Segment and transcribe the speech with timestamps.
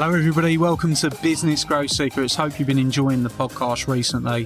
[0.00, 0.56] Hello, everybody.
[0.56, 2.36] Welcome to Business Growth Secrets.
[2.36, 4.44] Hope you've been enjoying the podcast recently.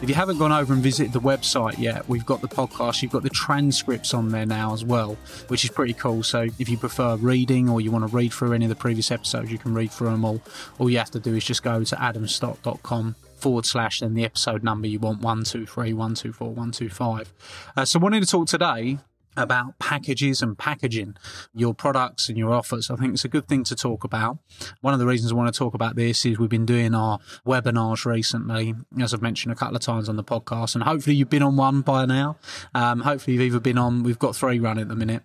[0.00, 3.10] If you haven't gone over and visited the website yet, we've got the podcast, you've
[3.10, 5.16] got the transcripts on there now as well,
[5.48, 6.22] which is pretty cool.
[6.22, 9.10] So if you prefer reading or you want to read through any of the previous
[9.10, 10.40] episodes, you can read through them all.
[10.78, 14.62] All you have to do is just go to adamstott.com forward slash then the episode
[14.62, 17.32] number you want 123, 124, 125.
[17.76, 18.98] Uh, so, wanted to talk today
[19.36, 21.16] about packages and packaging
[21.54, 22.90] your products and your offers.
[22.90, 24.38] I think it's a good thing to talk about.
[24.80, 27.18] One of the reasons I want to talk about this is we've been doing our
[27.46, 31.30] webinars recently, as I've mentioned a couple of times on the podcast, and hopefully you've
[31.30, 32.36] been on one by now.
[32.74, 35.22] Um, hopefully you've either been on, we've got three running at the minute.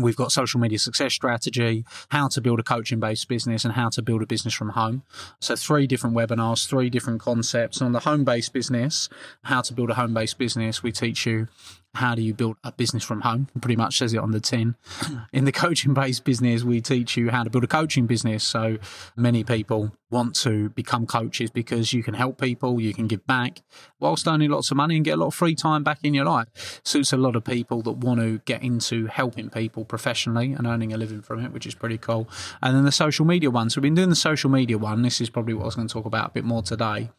[0.00, 3.90] We've got social media success strategy, how to build a coaching based business, and how
[3.90, 5.02] to build a business from home.
[5.40, 7.82] So, three different webinars, three different concepts.
[7.82, 9.10] On the home based business,
[9.42, 11.48] how to build a home based business, we teach you
[11.94, 13.48] how do you build a business from home?
[13.60, 14.76] Pretty much says it on the tin.
[15.32, 18.44] In the coaching based business, we teach you how to build a coaching business.
[18.44, 18.78] So
[19.14, 23.62] many people want to become coaches because you can help people, you can give back
[23.98, 26.24] whilst earning lots of money and get a lot of free time back in your
[26.24, 26.80] life.
[26.84, 30.92] Suits a lot of people that want to get into helping people professionally and earning
[30.92, 32.28] a living from it, which is pretty cool.
[32.62, 33.68] And then the social media one.
[33.68, 35.02] So we've been doing the social media one.
[35.02, 37.10] This is probably what I was going to talk about a bit more today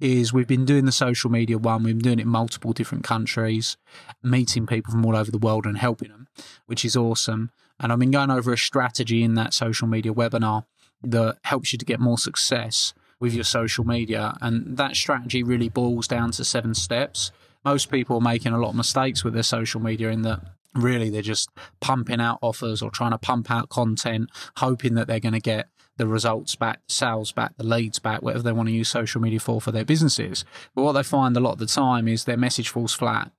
[0.00, 3.04] is we've been doing the social media one, we've been doing it in multiple different
[3.04, 3.76] countries,
[4.22, 6.28] meeting people from all over the world and helping them,
[6.66, 7.50] which is awesome.
[7.80, 10.64] And I've been going over a strategy in that social media webinar
[11.02, 14.36] that helps you to get more success with your social media.
[14.40, 17.32] And that strategy really boils down to seven steps.
[17.64, 20.40] Most people are making a lot of mistakes with their social media in that
[20.74, 25.20] really they're just pumping out offers or trying to pump out content, hoping that they're
[25.20, 28.68] going to get the results back, the sales back, the leads back, whatever they want
[28.68, 30.44] to use social media for for their businesses.
[30.74, 33.30] But what they find a lot of the time is their message falls flat.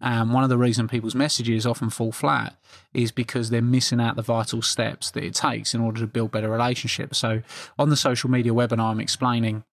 [0.00, 2.56] And one of the reasons people's messages often fall flat
[2.94, 6.32] is because they're missing out the vital steps that it takes in order to build
[6.32, 7.18] better relationships.
[7.18, 7.42] So
[7.78, 9.64] on the social media webinar, I'm explaining,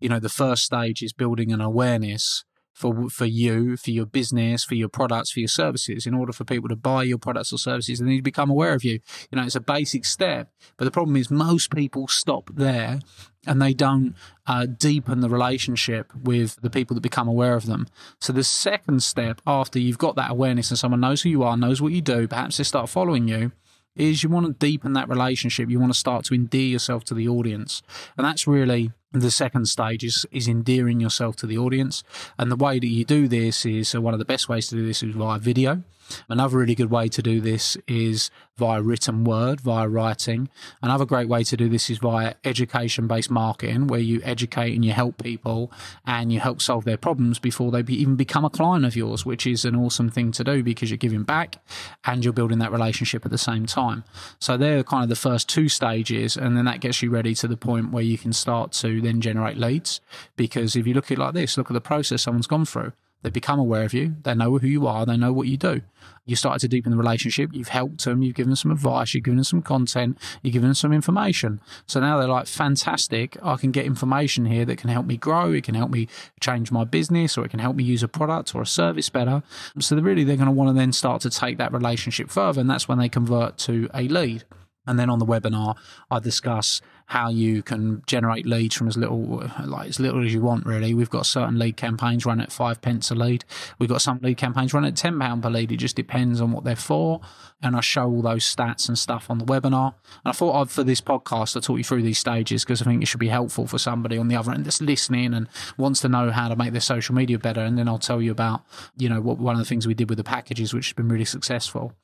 [0.00, 2.44] you know, the first stage is building an awareness
[2.78, 6.06] for for you, for your business, for your products, for your services.
[6.06, 8.72] In order for people to buy your products or services, they need to become aware
[8.72, 9.00] of you.
[9.30, 10.52] You know, it's a basic step.
[10.76, 13.00] But the problem is, most people stop there
[13.46, 14.14] and they don't
[14.46, 17.88] uh, deepen the relationship with the people that become aware of them.
[18.20, 21.56] So the second step after you've got that awareness and someone knows who you are,
[21.56, 23.50] knows what you do, perhaps they start following you,
[23.96, 25.68] is you want to deepen that relationship.
[25.68, 27.82] You want to start to endear yourself to the audience.
[28.16, 32.02] And that's really the second stage is, is endearing yourself to the audience.
[32.38, 34.76] And the way that you do this is uh, one of the best ways to
[34.76, 35.82] do this is via video.
[36.28, 40.48] Another really good way to do this is via written word, via writing.
[40.82, 44.84] Another great way to do this is via education based marketing, where you educate and
[44.84, 45.72] you help people
[46.04, 49.24] and you help solve their problems before they be, even become a client of yours,
[49.24, 51.56] which is an awesome thing to do because you're giving back
[52.04, 54.04] and you're building that relationship at the same time.
[54.38, 57.48] So they're kind of the first two stages, and then that gets you ready to
[57.48, 60.00] the point where you can start to then generate leads.
[60.36, 62.92] Because if you look at it like this, look at the process someone's gone through.
[63.22, 64.14] They become aware of you.
[64.22, 65.04] They know who you are.
[65.04, 65.82] They know what you do.
[66.24, 67.50] You started to deepen the relationship.
[67.52, 68.22] You've helped them.
[68.22, 69.14] You've given them some advice.
[69.14, 70.18] You've given them some content.
[70.42, 71.60] You've given them some information.
[71.86, 73.36] So now they're like, fantastic.
[73.42, 75.52] I can get information here that can help me grow.
[75.52, 76.06] It can help me
[76.38, 79.42] change my business or it can help me use a product or a service better.
[79.80, 82.60] So they're really, they're going to want to then start to take that relationship further.
[82.60, 84.44] And that's when they convert to a lead.
[84.88, 85.76] And then on the webinar,
[86.10, 90.42] I discuss how you can generate leads from as little like as little as you
[90.42, 90.92] want really.
[90.92, 93.46] We've got certain lead campaigns run at five pence a lead.
[93.78, 95.72] We've got some lead campaigns run at 10 pound per lead.
[95.72, 97.20] It just depends on what they're for.
[97.62, 99.94] And i show all those stats and stuff on the webinar.
[100.22, 102.84] And i thought I'd, for this podcast i talk you through these stages because i
[102.84, 105.48] think it should be helpful for somebody on the other end that's listening and
[105.78, 107.62] wants to know how to make their social media better.
[107.62, 108.64] And then i'll tell you about
[108.98, 111.08] you know what one of the things we did with the packages which has been
[111.08, 111.94] really successful.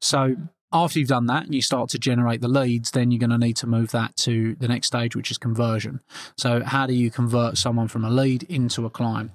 [0.00, 0.34] So
[0.72, 3.38] after you've done that and you start to generate the leads, then you're going to
[3.38, 6.00] need to move that to the next stage, which is conversion.
[6.36, 9.32] So, how do you convert someone from a lead into a client?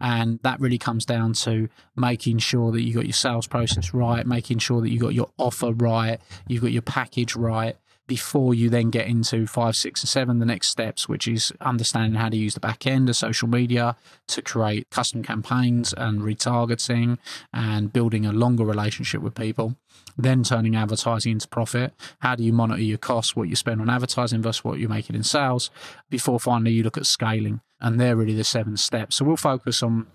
[0.00, 4.26] And that really comes down to making sure that you got your sales process right,
[4.26, 7.76] making sure that you got your offer right, you've got your package right,
[8.08, 12.18] before you then get into five, six, and seven, the next steps, which is understanding
[12.18, 13.94] how to use the back end of social media
[14.26, 17.18] to create custom campaigns and retargeting
[17.52, 19.76] and building a longer relationship with people.
[20.16, 21.92] Then turning advertising into profit.
[22.20, 25.14] How do you monitor your costs, what you spend on advertising versus what you're making
[25.14, 25.70] in sales?
[26.10, 27.60] Before finally you look at scaling.
[27.80, 29.16] And they're really the seven steps.
[29.16, 30.08] So we'll focus on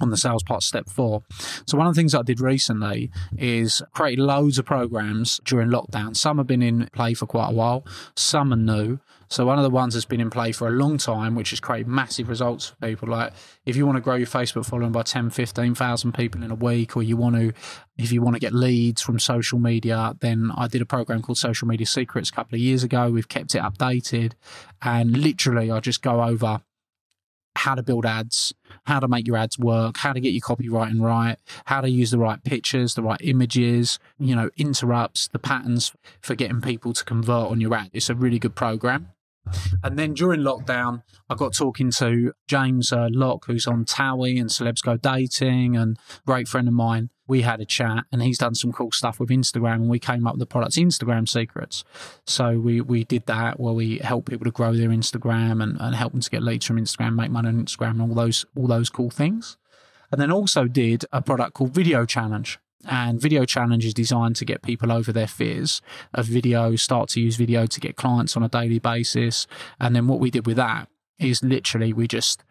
[0.00, 1.22] on the sales part step four.
[1.66, 6.16] So one of the things I did recently is create loads of programs during lockdown.
[6.16, 7.84] Some have been in play for quite a while,
[8.14, 8.98] some are new.
[9.28, 11.60] So one of the ones that's been in play for a long time, which has
[11.60, 13.08] created massive results for people.
[13.08, 13.32] Like
[13.64, 16.96] if you want to grow your Facebook following by 10, 15,000 people in a week,
[16.96, 17.52] or you want to,
[17.96, 21.38] if you want to get leads from social media, then I did a program called
[21.38, 23.08] Social Media Secrets a couple of years ago.
[23.10, 24.32] We've kept it updated
[24.82, 26.62] and literally I just go over
[27.60, 28.54] how to build ads,
[28.84, 31.36] how to make your ads work, how to get your copywriting right,
[31.66, 35.92] how to use the right pictures, the right images, you know, interrupts, the patterns
[36.22, 37.90] for getting people to convert on your ad.
[37.92, 39.08] It's a really good program.
[39.82, 44.50] And then during lockdown, I got talking to James uh, Lock, who's on Towie and
[44.50, 48.56] Celebs Go Dating, and great friend of mine we had a chat and he's done
[48.56, 51.84] some cool stuff with Instagram and we came up with the product's Instagram secrets.
[52.26, 55.94] So we, we did that where we help people to grow their Instagram and, and
[55.94, 58.66] help them to get leads from Instagram, make money on Instagram and all those all
[58.66, 59.56] those cool things.
[60.10, 62.58] And then also did a product called Video Challenge.
[62.86, 65.82] And Video Challenge is designed to get people over their fears
[66.14, 69.46] of video, start to use video to get clients on a daily basis.
[69.78, 70.88] And then what we did with that
[71.18, 72.42] is literally we just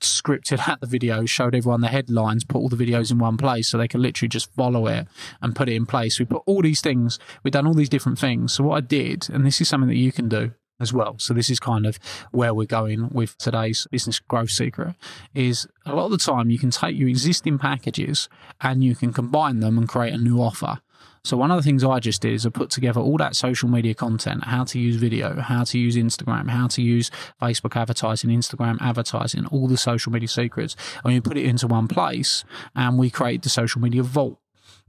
[0.00, 3.68] scripted out the video, showed everyone the headlines, put all the videos in one place
[3.68, 5.08] so they could literally just follow it
[5.40, 6.18] and put it in place.
[6.18, 8.52] We put all these things, we've done all these different things.
[8.52, 11.16] So what I did, and this is something that you can do as well.
[11.18, 11.98] So this is kind of
[12.30, 14.94] where we're going with today's business growth secret
[15.34, 18.28] is a lot of the time you can take your existing packages
[18.60, 20.80] and you can combine them and create a new offer.
[21.24, 23.66] So one of the things I just did is I put together all that social
[23.66, 27.10] media content, how to use video, how to use Instagram, how to use
[27.40, 31.88] Facebook advertising, Instagram advertising, all the social media secrets, and we put it into one
[31.88, 32.44] place
[32.74, 34.38] and we create the social media vault.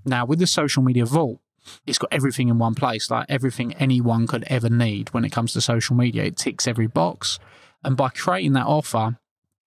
[0.03, 1.39] Now with the social media vault,
[1.85, 5.53] it's got everything in one place, like everything anyone could ever need when it comes
[5.53, 6.23] to social media.
[6.23, 7.39] It ticks every box.
[7.83, 9.17] And by creating that offer,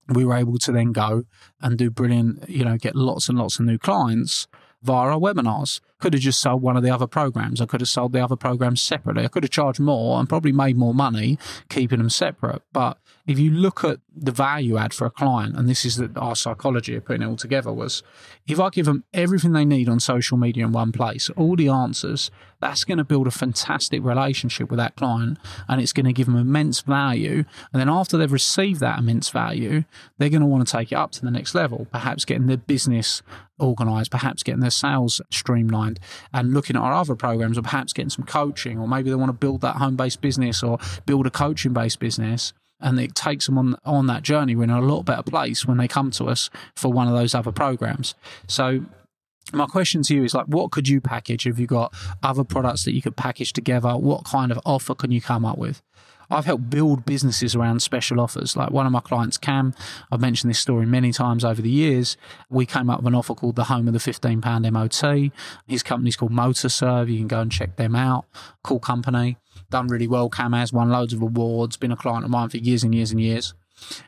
[0.10, 1.24] we were able to then go
[1.62, 4.48] and do brilliant, you know, get lots and lots of new clients
[4.82, 5.80] via our webinars.
[6.00, 7.60] Could have just sold one of the other programs.
[7.60, 9.26] I could have sold the other programs separately.
[9.26, 11.40] I could have charged more and probably made more money
[11.70, 12.62] keeping them separate.
[12.72, 16.12] But if you look at the value add for a client, and this is the,
[16.16, 18.04] our psychology of putting it all together, was
[18.48, 21.68] if I give them everything they need on social media in one place, all the
[21.68, 26.14] answers, that's going to build a fantastic relationship with that client and it's going to
[26.14, 27.44] give them immense value.
[27.72, 29.84] And then after they've received that immense value,
[30.18, 32.58] they're going to want to take it up to the next level, perhaps getting their
[32.58, 33.22] business
[33.60, 35.87] organized, perhaps getting their sales streamlined
[36.34, 39.30] and looking at our other programs or perhaps getting some coaching or maybe they want
[39.30, 43.46] to build that home based business or build a coaching based business and it takes
[43.46, 44.56] them on on that journey.
[44.56, 47.34] We're in a lot better place when they come to us for one of those
[47.34, 48.16] other programs.
[48.48, 48.86] So
[49.54, 52.84] my question to you is like what could you package have you got other products
[52.84, 55.82] that you could package together what kind of offer can you come up with
[56.30, 58.56] I've helped build businesses around special offers.
[58.56, 59.74] Like one of my clients, Cam,
[60.12, 62.18] I've mentioned this story many times over the years.
[62.50, 65.32] We came up with an offer called the home of the £15 MOT.
[65.68, 67.10] His company's called MotorServe.
[67.10, 68.26] You can go and check them out.
[68.64, 69.38] Cool company
[69.70, 70.30] done really well.
[70.30, 73.12] Cam has won loads of awards, been a client of mine for years and years
[73.12, 73.54] and years.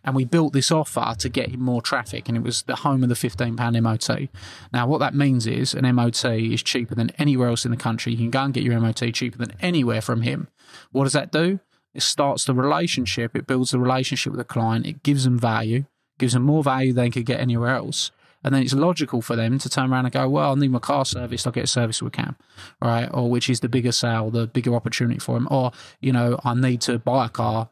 [0.03, 3.03] And we built this offer to get him more traffic, and it was the home
[3.03, 4.29] of the £15 MOT.
[4.73, 8.13] Now, what that means is an MOT is cheaper than anywhere else in the country.
[8.13, 10.47] You can go and get your MOT cheaper than anywhere from him.
[10.91, 11.59] What does that do?
[11.93, 15.85] It starts the relationship, it builds the relationship with the client, it gives them value,
[16.17, 18.11] gives them more value than they could get anywhere else
[18.43, 20.79] and then it's logical for them to turn around and go, well, I need my
[20.79, 22.37] car serviced, I'll get a service with Cam,
[22.81, 23.09] right?
[23.13, 25.47] Or which is the bigger sale, the bigger opportunity for them.
[25.51, 27.69] Or, you know, I need to buy a car.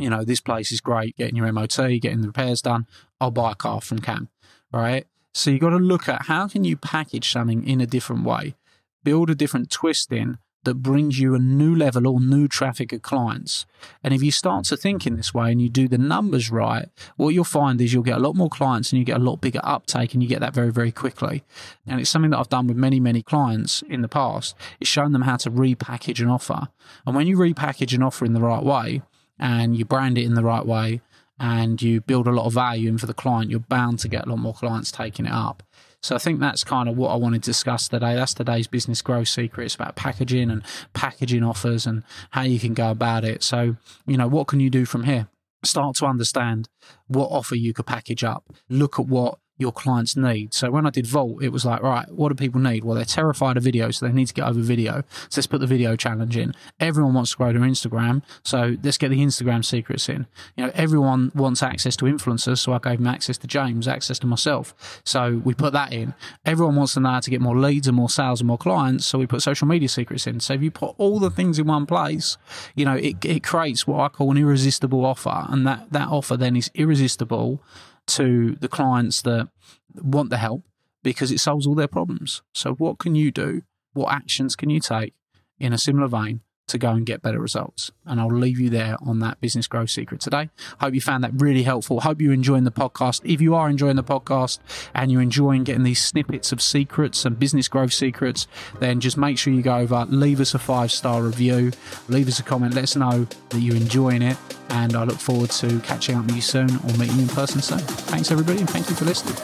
[0.00, 2.86] You know, this place is great, getting your MOT, getting the repairs done.
[3.20, 4.28] I'll buy a car from Cam,
[4.72, 5.06] right?
[5.32, 8.56] So you've got to look at how can you package something in a different way,
[9.04, 13.00] build a different twist in that brings you a new level or new traffic of
[13.00, 13.64] clients.
[14.04, 16.88] And if you start to think in this way and you do the numbers right,
[17.16, 19.40] what you'll find is you'll get a lot more clients and you get a lot
[19.40, 21.42] bigger uptake and you get that very, very quickly.
[21.86, 24.54] And it's something that I've done with many, many clients in the past.
[24.80, 26.68] It's shown them how to repackage an offer.
[27.06, 29.02] And when you repackage an offer in the right way
[29.38, 31.00] and you brand it in the right way,
[31.38, 34.26] and you build a lot of value in for the client, you're bound to get
[34.26, 35.62] a lot more clients taking it up.
[36.02, 38.14] So I think that's kind of what I wanted to discuss today.
[38.14, 39.64] That's today's business growth secret.
[39.64, 40.62] It's about packaging and
[40.94, 43.42] packaging offers and how you can go about it.
[43.42, 43.76] So,
[44.06, 45.28] you know, what can you do from here?
[45.66, 46.68] start to understand
[47.08, 50.52] what offer you could package up, look at what your clients need.
[50.52, 52.84] So when I did Vault, it was like, right, what do people need?
[52.84, 55.02] Well, they're terrified of video, so they need to get over video.
[55.28, 56.54] So let's put the video challenge in.
[56.78, 60.26] Everyone wants to grow their Instagram, so let's get the Instagram secrets in.
[60.56, 64.18] You know, everyone wants access to influencers, so I gave them access to James, access
[64.20, 65.00] to myself.
[65.04, 66.14] So we put that in.
[66.44, 69.06] Everyone wants to know how to get more leads and more sales and more clients,
[69.06, 70.40] so we put social media secrets in.
[70.40, 72.36] So if you put all the things in one place,
[72.74, 76.36] you know, it, it creates what I call an irresistible offer, and that, that offer
[76.36, 77.62] then is irresistible
[78.06, 79.48] to the clients that
[79.94, 80.64] want the help
[81.02, 82.42] because it solves all their problems.
[82.52, 83.62] So, what can you do?
[83.92, 85.14] What actions can you take
[85.58, 87.90] in a similar vein to go and get better results?
[88.04, 90.50] And I'll leave you there on that business growth secret today.
[90.80, 92.00] Hope you found that really helpful.
[92.00, 93.20] Hope you're enjoying the podcast.
[93.24, 94.58] If you are enjoying the podcast
[94.94, 98.46] and you're enjoying getting these snippets of secrets and business growth secrets,
[98.80, 101.72] then just make sure you go over, leave us a five star review,
[102.08, 104.36] leave us a comment, let us know that you're enjoying it
[104.70, 107.62] and I look forward to catching up with you soon or meeting you in person
[107.62, 107.78] soon.
[107.78, 109.34] Thanks, everybody, and thank you for listening.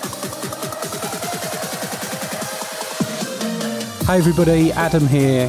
[4.07, 5.49] Hey, everybody, Adam here,